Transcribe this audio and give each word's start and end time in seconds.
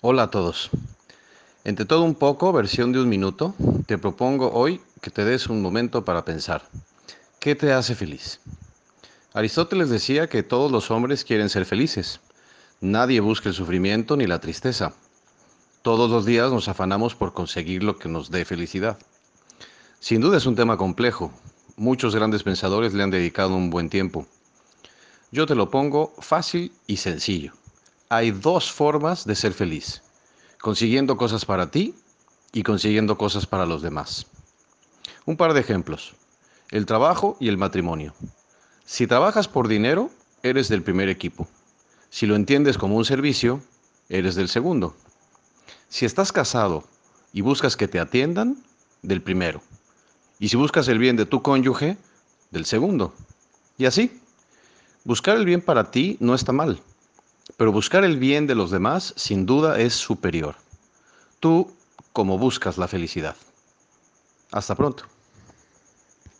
Hola 0.00 0.22
a 0.22 0.30
todos. 0.30 0.70
Entre 1.64 1.84
todo 1.84 2.04
un 2.04 2.14
poco, 2.14 2.52
versión 2.52 2.92
de 2.92 3.00
un 3.00 3.08
minuto, 3.08 3.56
te 3.86 3.98
propongo 3.98 4.52
hoy 4.52 4.80
que 5.00 5.10
te 5.10 5.24
des 5.24 5.48
un 5.48 5.60
momento 5.60 6.04
para 6.04 6.24
pensar. 6.24 6.62
¿Qué 7.40 7.56
te 7.56 7.72
hace 7.72 7.96
feliz? 7.96 8.38
Aristóteles 9.34 9.90
decía 9.90 10.28
que 10.28 10.44
todos 10.44 10.70
los 10.70 10.92
hombres 10.92 11.24
quieren 11.24 11.48
ser 11.48 11.64
felices. 11.64 12.20
Nadie 12.80 13.18
busca 13.18 13.48
el 13.48 13.56
sufrimiento 13.56 14.16
ni 14.16 14.28
la 14.28 14.38
tristeza. 14.38 14.94
Todos 15.82 16.08
los 16.08 16.24
días 16.24 16.52
nos 16.52 16.68
afanamos 16.68 17.16
por 17.16 17.32
conseguir 17.32 17.82
lo 17.82 17.98
que 17.98 18.08
nos 18.08 18.30
dé 18.30 18.44
felicidad. 18.44 19.00
Sin 19.98 20.20
duda 20.20 20.36
es 20.36 20.46
un 20.46 20.54
tema 20.54 20.76
complejo. 20.76 21.32
Muchos 21.76 22.14
grandes 22.14 22.44
pensadores 22.44 22.94
le 22.94 23.02
han 23.02 23.10
dedicado 23.10 23.56
un 23.56 23.68
buen 23.68 23.90
tiempo. 23.90 24.28
Yo 25.32 25.44
te 25.46 25.56
lo 25.56 25.70
pongo 25.70 26.14
fácil 26.20 26.70
y 26.86 26.98
sencillo 26.98 27.52
hay 28.08 28.30
dos 28.30 28.72
formas 28.72 29.24
de 29.24 29.34
ser 29.34 29.52
feliz. 29.52 30.02
Consiguiendo 30.60 31.16
cosas 31.16 31.44
para 31.44 31.70
ti 31.70 31.94
y 32.52 32.62
consiguiendo 32.62 33.18
cosas 33.18 33.46
para 33.46 33.66
los 33.66 33.82
demás. 33.82 34.26
Un 35.26 35.36
par 35.36 35.52
de 35.52 35.60
ejemplos. 35.60 36.14
El 36.70 36.86
trabajo 36.86 37.36
y 37.38 37.48
el 37.48 37.58
matrimonio. 37.58 38.14
Si 38.84 39.06
trabajas 39.06 39.48
por 39.48 39.68
dinero, 39.68 40.10
eres 40.42 40.68
del 40.68 40.82
primer 40.82 41.08
equipo. 41.08 41.46
Si 42.10 42.26
lo 42.26 42.34
entiendes 42.34 42.78
como 42.78 42.96
un 42.96 43.04
servicio, 43.04 43.60
eres 44.08 44.34
del 44.34 44.48
segundo. 44.48 44.96
Si 45.88 46.06
estás 46.06 46.32
casado 46.32 46.84
y 47.32 47.42
buscas 47.42 47.76
que 47.76 47.88
te 47.88 48.00
atiendan, 48.00 48.56
del 49.02 49.22
primero. 49.22 49.62
Y 50.38 50.48
si 50.48 50.56
buscas 50.56 50.88
el 50.88 50.98
bien 50.98 51.16
de 51.16 51.26
tu 51.26 51.42
cónyuge, 51.42 51.96
del 52.50 52.64
segundo. 52.64 53.14
Y 53.76 53.84
así. 53.84 54.20
Buscar 55.04 55.36
el 55.36 55.44
bien 55.44 55.60
para 55.60 55.90
ti 55.90 56.16
no 56.20 56.34
está 56.34 56.52
mal 56.52 56.82
pero 57.58 57.72
buscar 57.72 58.04
el 58.04 58.18
bien 58.18 58.46
de 58.46 58.54
los 58.54 58.70
demás 58.70 59.12
sin 59.16 59.44
duda 59.44 59.80
es 59.80 59.92
superior. 59.92 60.54
Tú 61.40 61.74
como 62.12 62.38
buscas 62.38 62.78
la 62.78 62.86
felicidad. 62.86 63.34
Hasta 64.52 64.76
pronto. 64.76 65.04